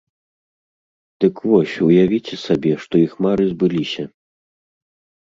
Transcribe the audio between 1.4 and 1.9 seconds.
вось,